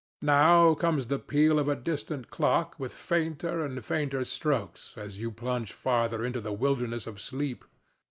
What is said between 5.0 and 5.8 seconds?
you plunge